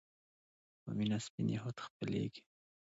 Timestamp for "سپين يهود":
1.25-1.77